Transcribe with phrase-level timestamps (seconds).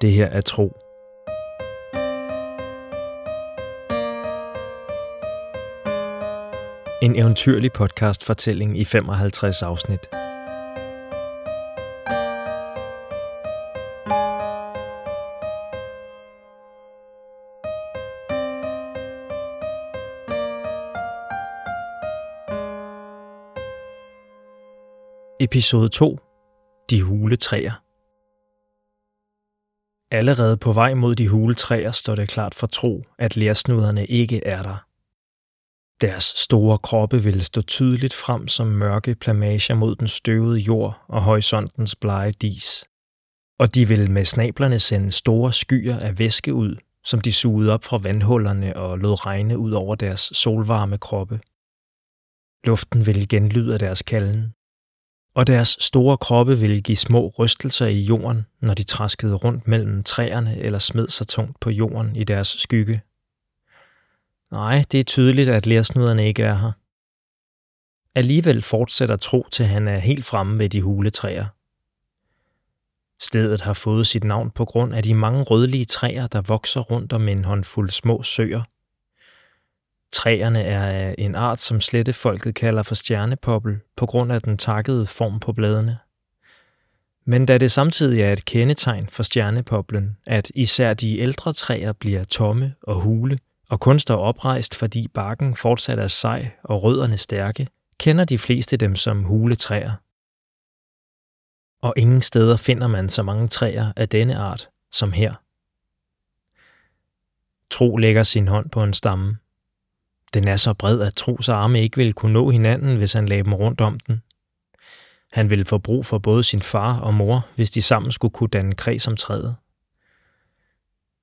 [0.00, 0.76] Det her er tro.
[7.02, 10.00] En eventyrlig podcast-fortælling i 55 afsnit.
[25.40, 26.18] Episode 2.
[26.90, 27.87] De hule træer.
[30.10, 34.46] Allerede på vej mod de hule træer står det klart for tro, at lærsnuderne ikke
[34.46, 34.84] er der.
[36.00, 41.22] Deres store kroppe vil stå tydeligt frem som mørke plamager mod den støvede jord og
[41.22, 42.84] horisontens blege dis.
[43.58, 47.84] Og de vil med snablerne sende store skyer af væske ud, som de sugede op
[47.84, 51.40] fra vandhullerne og lod regne ud over deres solvarme kroppe.
[52.64, 54.54] Luften vil genlyde af deres kalden,
[55.38, 60.02] og deres store kroppe ville give små rystelser i jorden, når de traskede rundt mellem
[60.02, 63.02] træerne eller smed sig tungt på jorden i deres skygge.
[64.52, 66.72] Nej, det er tydeligt, at lærsnuderne ikke er her.
[68.14, 71.46] Alligevel fortsætter tro til han er helt fremme ved de hule træer.
[73.20, 77.12] Stedet har fået sit navn på grund af de mange rødlige træer, der vokser rundt
[77.12, 78.62] om en håndfuld små søer–
[80.12, 85.40] Træerne er en art, som slettefolket kalder for stjernepoppel, på grund af den takkede form
[85.40, 85.98] på bladene.
[87.24, 92.24] Men da det samtidig er et kendetegn for stjernepoplen, at især de ældre træer bliver
[92.24, 97.68] tomme og hule, og kun står oprejst, fordi barken fortsat er sej og rødderne stærke,
[97.98, 99.92] kender de fleste dem som huletræer.
[101.82, 105.34] Og ingen steder finder man så mange træer af denne art som her.
[107.70, 109.36] Tro lægger sin hånd på en stamme.
[110.34, 113.44] Den er så bred, at Tros arme ikke ville kunne nå hinanden, hvis han lagde
[113.44, 114.22] dem rundt om den.
[115.32, 118.48] Han ville få brug for både sin far og mor, hvis de sammen skulle kunne
[118.48, 119.56] danne kreds om træet.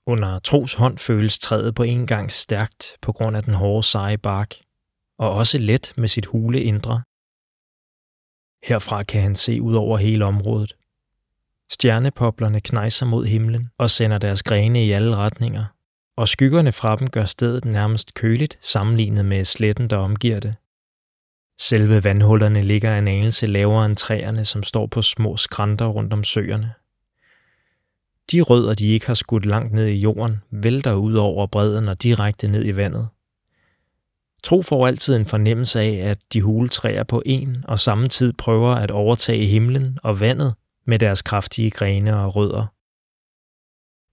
[0.07, 4.17] Under Tros hånd føles træet på en gang stærkt på grund af den hårde seje
[4.17, 4.55] bark,
[5.17, 7.03] og også let med sit hule indre.
[8.63, 10.75] Herfra kan han se ud over hele området.
[11.71, 15.65] Stjernepoplerne knejser mod himlen og sender deres grene i alle retninger
[16.15, 20.55] og skyggerne fra dem gør stedet nærmest køligt sammenlignet med sletten, der omgiver det.
[21.59, 26.23] Selve vandhullerne ligger en anelse lavere end træerne, som står på små skrænter rundt om
[26.23, 26.73] søerne.
[28.31, 32.03] De rødder, de ikke har skudt langt ned i jorden, vælter ud over bredden og
[32.03, 33.07] direkte ned i vandet.
[34.43, 38.33] Tro får altid en fornemmelse af, at de hule træer på en og samme tid
[38.33, 40.53] prøver at overtage himlen og vandet
[40.85, 42.75] med deres kraftige grene og rødder.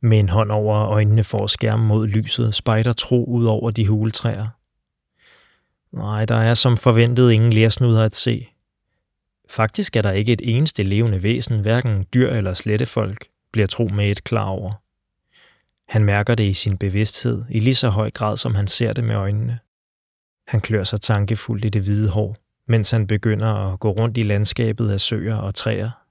[0.05, 3.89] Med en hånd over øjnene for at skærme mod lyset, spejder tro ud over de
[3.89, 4.49] huletræer.
[5.93, 8.49] Nej, der er som forventet ingen lærsnuder at se.
[9.49, 14.11] Faktisk er der ikke et eneste levende væsen, hverken dyr eller slettefolk, bliver tro med
[14.11, 14.73] et klar over.
[15.89, 19.05] Han mærker det i sin bevidsthed i lige så høj grad, som han ser det
[19.05, 19.59] med øjnene.
[20.47, 22.37] Han klør sig tankefuldt i det hvide hår,
[22.69, 26.02] mens han begynder at gå rundt i landskabet af søer og træer,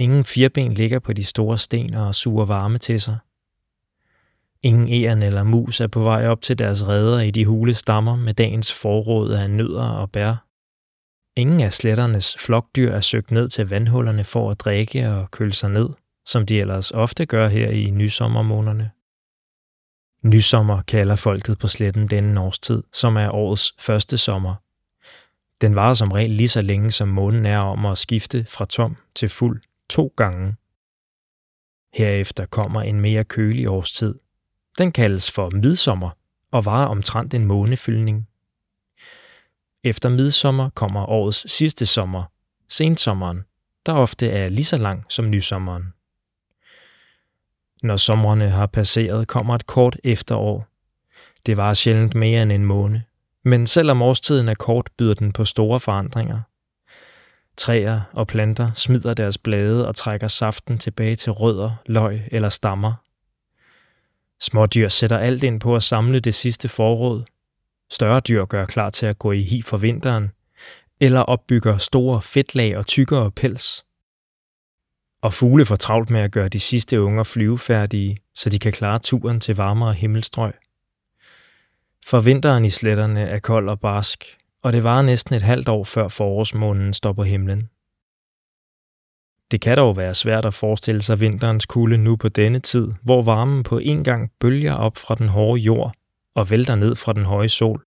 [0.00, 3.18] Ingen firben ligger på de store sten og suger varme til sig.
[4.62, 8.16] Ingen æren eller mus er på vej op til deres redder i de hule stammer
[8.16, 10.46] med dagens forråd af nødder og bær.
[11.36, 15.70] Ingen af sletternes flokdyr er søgt ned til vandhullerne for at drikke og køle sig
[15.70, 15.88] ned,
[16.26, 18.90] som de ellers ofte gør her i nysommermånederne.
[20.22, 24.54] Nysommer kalder folket på sletten denne årstid, som er årets første sommer.
[25.60, 28.96] Den varer som regel lige så længe, som månen er om at skifte fra tom
[29.14, 30.56] til fuld to gange.
[31.94, 34.14] Herefter kommer en mere kølig årstid.
[34.78, 36.10] Den kaldes for midsommer
[36.50, 38.28] og varer omtrent en månefyldning.
[39.84, 42.24] Efter midsommer kommer årets sidste sommer,
[42.68, 43.42] sensommeren,
[43.86, 45.92] der ofte er lige så lang som nysommeren.
[47.82, 50.66] Når sommerne har passeret, kommer et kort efterår.
[51.46, 53.00] Det var sjældent mere end en måned,
[53.44, 56.40] men selvom årstiden er kort, byder den på store forandringer.
[57.60, 62.94] Træer og planter smider deres blade og trækker saften tilbage til rødder, løg eller stammer.
[64.40, 67.24] Smådyr sætter alt ind på at samle det sidste forråd.
[67.90, 70.30] Større dyr gør klar til at gå i hi for vinteren,
[71.00, 73.84] eller opbygger store fedtlag og tykkere pels.
[75.22, 78.98] Og fugle får travlt med at gøre de sidste unger flyvefærdige, så de kan klare
[78.98, 80.52] turen til varmere himmelstrøg.
[82.06, 85.84] For vinteren i sletterne er kold og barsk, og det var næsten et halvt år
[85.84, 87.70] før forårsmånen står på himlen.
[89.50, 93.22] Det kan dog være svært at forestille sig vinterens kulde nu på denne tid, hvor
[93.22, 95.94] varmen på en gang bølger op fra den hårde jord
[96.34, 97.84] og vælter ned fra den høje sol.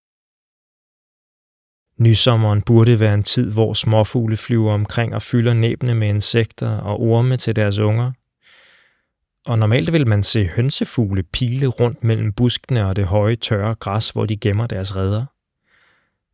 [1.98, 7.00] Nysommeren burde være en tid, hvor småfugle flyver omkring og fylder næbene med insekter og
[7.00, 8.12] orme til deres unger.
[9.46, 14.10] Og normalt vil man se hønsefugle pile rundt mellem buskene og det høje, tørre græs,
[14.10, 15.26] hvor de gemmer deres redder.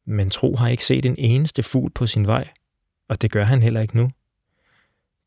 [0.09, 2.49] Men Tro har ikke set en eneste fugl på sin vej,
[3.07, 4.11] og det gør han heller ikke nu.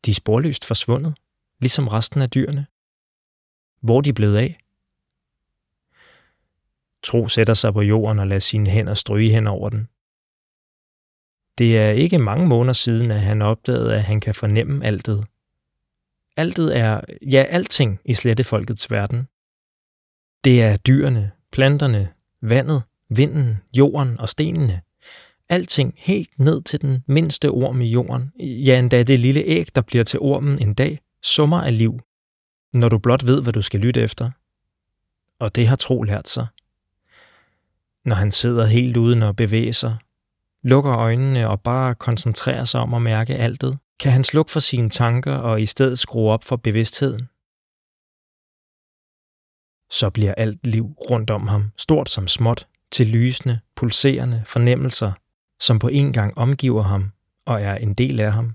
[0.07, 1.15] De er sporløst forsvundet,
[1.61, 2.67] ligesom resten af dyrene.
[3.81, 4.59] Hvor de blevet af?
[7.03, 9.89] Tro sætter sig på jorden og lader sine hænder stryge hen over den.
[11.59, 15.27] Det er ikke mange måneder siden, at han opdagede, at han kan fornemme altet.
[16.37, 17.01] Altet er,
[17.33, 19.29] ja, alting i slettefolkets verden.
[20.45, 22.83] Det er dyrene, planterne, vandet,
[23.17, 24.81] vinden, jorden og stenene.
[25.49, 29.81] Alting helt ned til den mindste orm i jorden, ja endda det lille æg, der
[29.81, 32.01] bliver til ormen en dag, summer af liv,
[32.73, 34.31] når du blot ved, hvad du skal lytte efter.
[35.39, 36.47] Og det har Tro lært sig.
[38.05, 39.97] Når han sidder helt uden at bevæge sig,
[40.63, 44.91] lukker øjnene og bare koncentrerer sig om at mærke altet, kan han slukke for sine
[44.91, 47.29] tanker og i stedet skrue op for bevidstheden.
[49.91, 55.13] Så bliver alt liv rundt om ham, stort som småt, til lysende, pulserende fornemmelser,
[55.61, 57.11] som på en gang omgiver ham
[57.47, 58.55] og er en del af ham.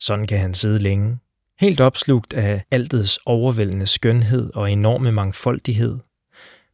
[0.00, 1.18] Sådan kan han sidde længe,
[1.60, 5.98] helt opslugt af altets overvældende skønhed og enorme mangfoldighed,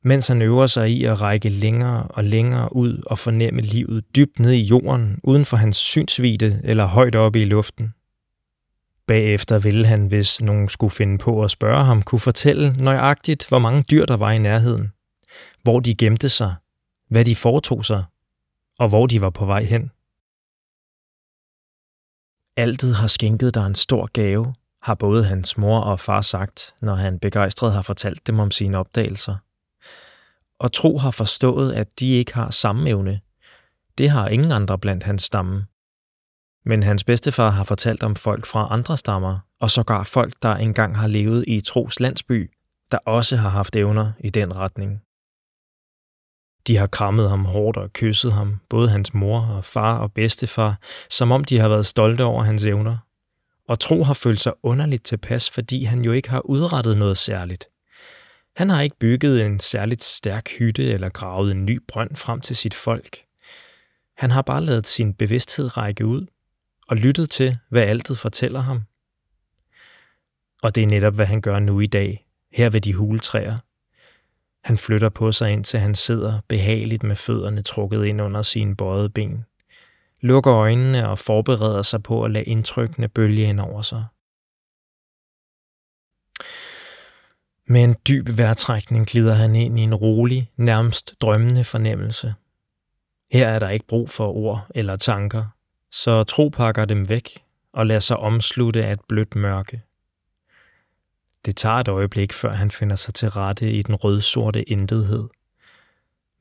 [0.03, 4.39] mens han øver sig i at række længere og længere ud og fornemme livet dybt
[4.39, 7.95] ned i jorden, uden for hans synsvide eller højt oppe i luften.
[9.07, 13.59] Bagefter ville han, hvis nogen skulle finde på at spørge ham, kunne fortælle nøjagtigt, hvor
[13.59, 14.93] mange dyr der var i nærheden,
[15.63, 16.55] hvor de gemte sig,
[17.09, 18.05] hvad de foretog sig,
[18.79, 19.91] og hvor de var på vej hen.
[22.57, 26.95] Altet har skænket dig en stor gave, har både hans mor og far sagt, når
[26.95, 29.37] han begejstret har fortalt dem om sine opdagelser–
[30.61, 33.21] og tro har forstået, at de ikke har samme evne.
[33.99, 35.67] Det har ingen andre blandt hans stamme.
[36.65, 40.99] Men hans bedstefar har fortalt om folk fra andre stammer, og sågar folk, der engang
[40.99, 42.51] har levet i Tros landsby,
[42.91, 45.03] der også har haft evner i den retning.
[46.67, 50.79] De har krammet ham hårdt og kysset ham, både hans mor og far og bedstefar,
[51.11, 52.99] som om de har været stolte over hans evner.
[53.69, 57.69] Og Tro har følt sig underligt tilpas, fordi han jo ikke har udrettet noget særligt.
[58.57, 62.57] Han har ikke bygget en særligt stærk hytte eller gravet en ny brønd frem til
[62.57, 63.19] sit folk.
[64.17, 66.27] Han har bare lavet sin bevidsthed række ud
[66.89, 68.83] og lyttet til, hvad altet fortæller ham.
[70.63, 73.59] Og det er netop, hvad han gør nu i dag, her ved de huletræer.
[74.65, 78.77] Han flytter på sig ind til han sidder behageligt med fødderne trukket ind under sine
[78.77, 79.45] bøjede ben,
[80.21, 84.05] lukker øjnene og forbereder sig på at lade indtrykkene bølge ind over sig.
[87.67, 92.35] Med en dyb vejrtrækning glider han ind i en rolig, nærmest drømmende fornemmelse.
[93.33, 95.45] Her er der ikke brug for ord eller tanker,
[95.91, 97.43] så tro pakker dem væk
[97.73, 99.83] og lader sig omslutte af et blødt mørke.
[101.45, 105.29] Det tager et øjeblik, før han finder sig til rette i den rødsorte intethed.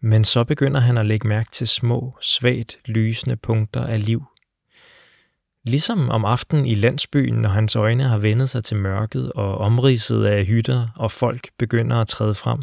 [0.01, 4.25] Men så begynder han at lægge mærke til små, svagt lysende punkter af liv
[5.63, 10.25] Ligesom om aftenen i landsbyen, når hans øjne har vendet sig til mørket og omridset
[10.25, 12.61] af hytter og folk begynder at træde frem.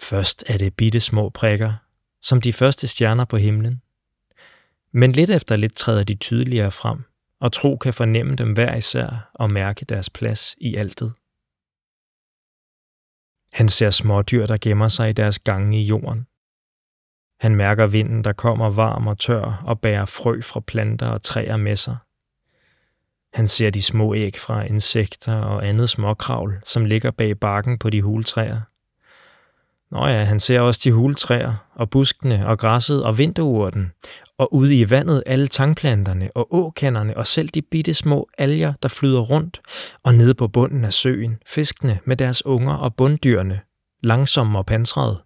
[0.00, 1.72] Først er det bitte små prikker,
[2.22, 3.82] som de første stjerner på himlen.
[4.92, 7.04] Men lidt efter lidt træder de tydeligere frem,
[7.40, 11.12] og tro kan fornemme dem hver især og mærke deres plads i altet.
[13.52, 16.26] Han ser smådyr, der gemmer sig i deres gange i jorden.
[17.40, 21.56] Han mærker vinden, der kommer varm og tør og bærer frø fra planter og træer
[21.56, 21.96] med sig.
[23.32, 27.90] Han ser de små æg fra insekter og andet småkravl, som ligger bag bakken på
[27.90, 28.60] de hultræer.
[29.90, 33.92] Nå ja, han ser også de huletræer og buskene og græsset og vinterurten,
[34.38, 38.88] og ude i vandet alle tangplanterne og åkanderne og selv de bitte små alger, der
[38.88, 39.60] flyder rundt,
[40.02, 43.60] og nede på bunden af søen, fiskene med deres unger og bunddyrene,
[44.02, 45.22] langsomme og pansrede.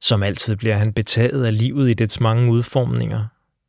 [0.00, 3.26] Som altid bliver han betaget af livet i dets mange udformninger,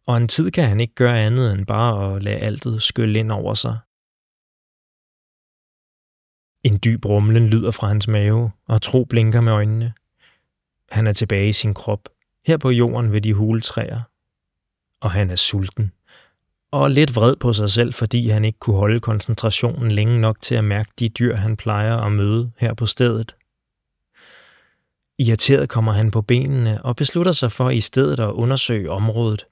[0.08, 3.32] og en tid kan han ikke gøre andet end bare at lade altet skylle ind
[3.32, 3.78] over sig.
[6.64, 9.94] En dyb rumlen lyder fra hans mave, og tro blinker med øjnene.
[10.92, 12.10] Han er tilbage i sin krop,
[12.48, 14.02] her på jorden ved de huletræer.
[15.02, 15.92] Og han er sulten.
[16.72, 20.56] Og lidt vred på sig selv, fordi han ikke kunne holde koncentrationen længe nok til
[20.56, 23.36] at mærke de dyr, han plejer at møde her på stedet.
[25.20, 29.46] Irriteret kommer han på benene og beslutter sig for i stedet at undersøge området.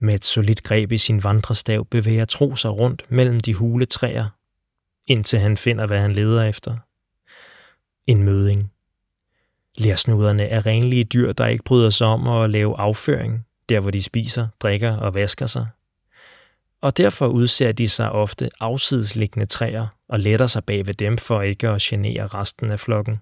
[0.00, 4.28] Med et solidt greb i sin vandrestav bevæger Tro sig rundt mellem de hule træer,
[5.06, 6.76] indtil han finder, hvad han leder efter.
[8.06, 8.72] En møding.
[9.78, 14.02] Lærsnuderne er renlige dyr, der ikke bryder sig om at lave afføring, der hvor de
[14.02, 15.66] spiser, drikker og vasker sig.
[16.80, 21.42] og derfor udser de sig ofte afsidesliggende træer og letter sig bag ved dem for
[21.42, 23.16] ikke at genere resten af flokken.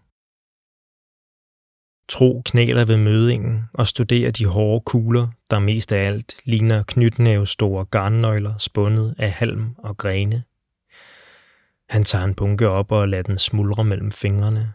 [2.08, 7.47] Tro knæler ved mødingen og studerer de hårde kugler, der mest af alt ligner knytnæve
[7.47, 10.42] store garnnøgler spundet af halm og grene.
[11.88, 14.73] Han tager en bunke op og lader den smuldre mellem fingrene.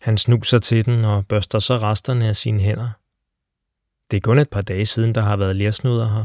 [0.00, 2.90] Han snuser til den og børster så resterne af sine hænder.
[4.10, 6.24] Det er kun et par dage siden, der har været lærsnuder her.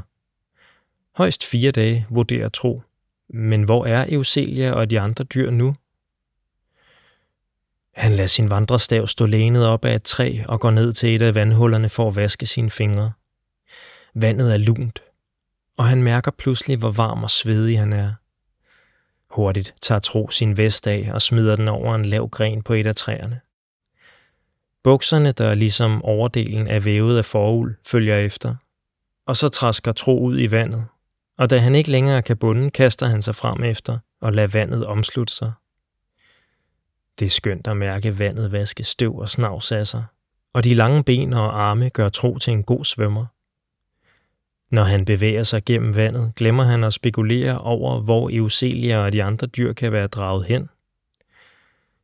[1.17, 2.83] Højst fire dage, vurderer Tro.
[3.29, 5.75] Men hvor er Euselia og de andre dyr nu?
[7.93, 11.21] Han lader sin vandrestav stå lænet op af et træ og går ned til et
[11.21, 13.11] af vandhullerne for at vaske sine fingre.
[14.13, 15.03] Vandet er lunt,
[15.77, 18.13] og han mærker pludselig, hvor varm og svedig han er.
[19.29, 22.87] Hurtigt tager Tro sin vest af og smider den over en lav gren på et
[22.87, 23.39] af træerne.
[24.83, 28.55] Bukserne, der ligesom overdelen er vævet af forul, følger efter,
[29.25, 30.85] og så træsker Tro ud i vandet,
[31.37, 34.85] og da han ikke længere kan bunde, kaster han sig frem efter og lader vandet
[34.85, 35.51] omslutte sig.
[37.19, 40.03] Det er skønt at mærke vandet vaske støv og snavs af sig,
[40.53, 43.25] og de lange ben og arme gør Tro til en god svømmer.
[44.69, 49.23] Når han bevæger sig gennem vandet, glemmer han at spekulere over, hvor Euselia og de
[49.23, 50.69] andre dyr kan være draget hen.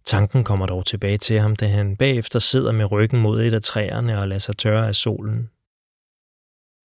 [0.06, 3.62] Tanken kommer dog tilbage til ham, da han bagefter sidder med ryggen mod et af
[3.62, 5.50] træerne og lader sig tørre af solen.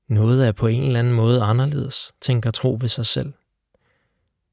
[0.08, 3.32] Noget er på en eller anden måde anderledes, tænker Tro ved sig selv.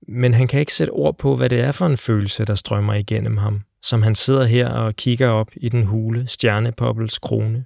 [0.07, 2.93] Men han kan ikke sætte ord på, hvad det er for en følelse, der strømmer
[2.93, 7.65] igennem ham, som han sidder her og kigger op i den hule stjernepoppels krone.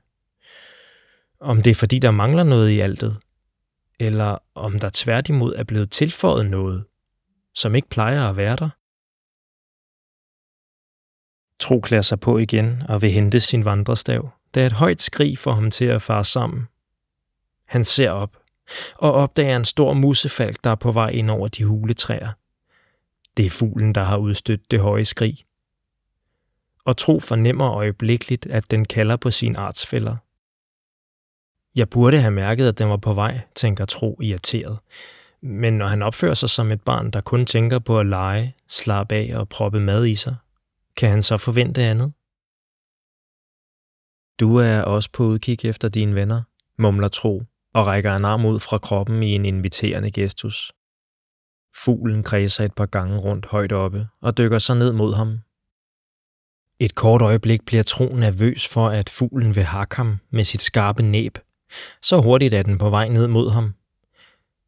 [1.39, 3.17] Om det er fordi, der mangler noget i altet,
[4.01, 6.85] eller om der tværtimod er blevet tilføjet noget,
[7.55, 8.69] som ikke plejer at være der.
[11.59, 15.53] Tro klæder sig på igen og vil hente sin vandrestav, da et højt skrig får
[15.53, 16.67] ham til at fare sammen.
[17.65, 18.37] Han ser op
[18.95, 22.31] og opdager en stor musefalk, der er på vej ind over de huletræer.
[23.37, 25.45] Det er fuglen, der har udstødt det høje skrig.
[26.85, 30.15] Og Tro fornemmer øjeblikkeligt, at den kalder på sine artsfælder.
[31.75, 34.79] Jeg burde have mærket, at den var på vej, tænker Tro irriteret.
[35.41, 39.15] Men når han opfører sig som et barn, der kun tænker på at lege, slappe
[39.15, 40.35] af og proppe mad i sig,
[40.97, 42.13] kan han så forvente andet?
[44.39, 46.41] Du er også på udkig efter dine venner,
[46.77, 50.71] mumler Tro, og rækker en arm ud fra kroppen i en inviterende gestus.
[51.75, 55.39] Fuglen kredser et par gange rundt højt oppe og dykker så ned mod ham.
[56.79, 61.03] Et kort øjeblik bliver Tro nervøs for, at fuglen vil hakke ham med sit skarpe
[61.03, 61.37] næb.
[62.01, 63.73] Så hurtigt er den på vej ned mod ham.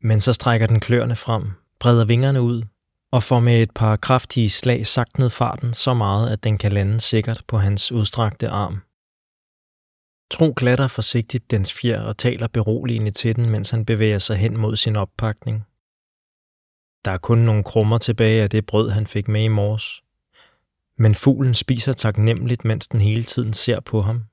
[0.01, 2.63] Men så strækker den kløerne frem, breder vingerne ud
[3.11, 6.71] og får med et par kraftige slag sagt ned farten så meget, at den kan
[6.71, 8.81] lande sikkert på hans udstrakte arm.
[10.31, 14.57] Tro klatter forsigtigt dens fjer og taler beroligende til den, mens han bevæger sig hen
[14.57, 15.63] mod sin oppakning.
[17.05, 20.03] Der er kun nogle krummer tilbage af det brød, han fik med i morges.
[20.97, 24.23] Men fuglen spiser taknemmeligt, mens den hele tiden ser på ham.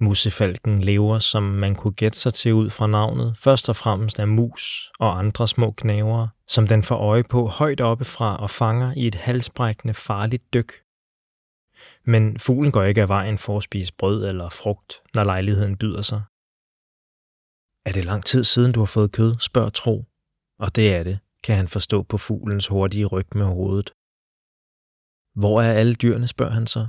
[0.00, 4.28] Musefalken lever, som man kunne gætte sig til ud fra navnet, først og fremmest af
[4.28, 8.92] mus og andre små knævere, som den får øje på højt oppe fra og fanger
[8.96, 10.72] i et halsbrækkende farligt dyk.
[12.04, 16.02] Men fuglen går ikke af vejen for at spise brød eller frugt, når lejligheden byder
[16.02, 16.22] sig.
[17.86, 20.04] Er det lang tid siden, du har fået kød, spørger Tro.
[20.58, 23.90] Og det er det, kan han forstå på fuglens hurtige ryg med hovedet.
[25.34, 26.88] Hvor er alle dyrene, spørger han så.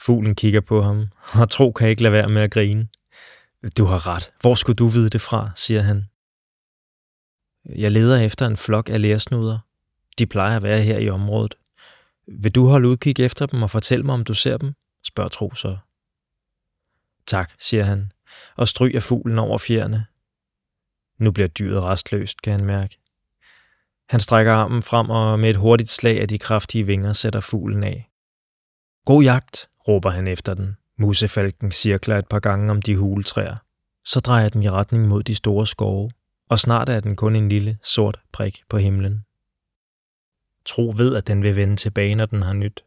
[0.00, 2.88] Fuglen kigger på ham, og Tro kan ikke lade være med at grine.
[3.76, 4.32] Du har ret.
[4.40, 6.04] Hvor skulle du vide det fra, siger han.
[7.64, 9.58] Jeg leder efter en flok af lærsnuder.
[10.18, 11.54] De plejer at være her i området.
[12.26, 14.74] Vil du holde udkig efter dem og fortælle mig, om du ser dem?
[15.02, 15.76] spørger Tro så.
[17.26, 18.12] Tak, siger han,
[18.56, 20.06] og stryger fuglen over fjerne.
[21.18, 22.98] Nu bliver dyret restløst, kan han mærke.
[24.08, 27.84] Han strækker armen frem og med et hurtigt slag af de kraftige vinger sætter fuglen
[27.84, 28.10] af.
[29.04, 30.76] God jagt, råber han efter den.
[30.96, 33.56] Musefalken cirkler et par gange om de huletræer.
[34.04, 36.10] Så drejer den i retning mod de store skove,
[36.48, 39.24] og snart er den kun en lille sort prik på himlen.
[40.64, 42.84] Tro ved, at den vil vende tilbage, når den har nyt.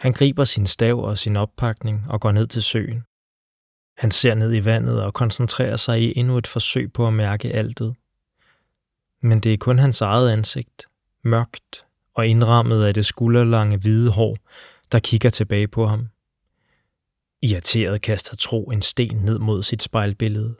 [0.00, 3.04] Han griber sin stav og sin oppakning og går ned til søen.
[3.98, 7.52] Han ser ned i vandet og koncentrerer sig i endnu et forsøg på at mærke
[7.52, 7.94] altet.
[9.20, 10.86] Men det er kun hans eget ansigt,
[11.24, 11.84] mørkt
[12.14, 14.36] og indrammet af det skulderlange hvide hår,
[14.92, 16.08] der kigger tilbage på ham.
[17.42, 20.56] Irriteret kaster Tro en sten ned mod sit spejlbillede.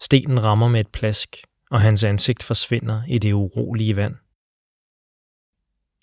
[0.00, 1.36] Stenen rammer med et plask,
[1.70, 4.14] og hans ansigt forsvinder i det urolige vand.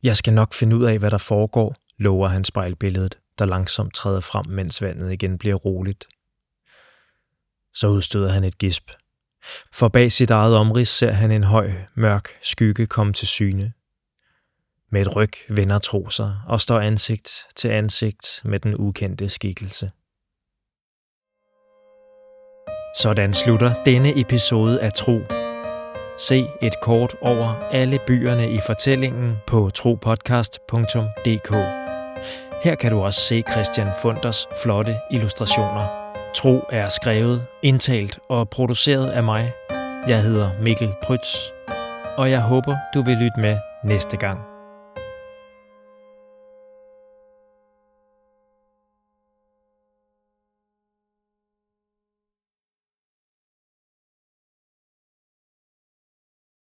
[0.04, 4.20] Jeg skal nok finde ud af, hvad der foregår, lover han spejlbilledet, der langsomt træder
[4.20, 6.08] frem, mens vandet igen bliver roligt.
[7.74, 8.92] Så udstøder han et gisp.
[9.72, 13.74] For bag sit eget omrids ser han en høj, mørk skygge komme til syne.
[14.92, 19.92] Med et ryg vender tro sig og står ansigt til ansigt med den ukendte skikkelse.
[22.96, 25.20] Sådan slutter denne episode af Tro.
[26.18, 31.52] Se et kort over alle byerne i fortællingen på tropodcast.dk.
[32.64, 35.88] Her kan du også se Christian Funders flotte illustrationer.
[36.36, 39.52] Tro er skrevet, indtalt og produceret af mig.
[40.08, 41.36] Jeg hedder Mikkel Prytz,
[42.18, 44.59] og jeg håber, du vil lytte med næste gang.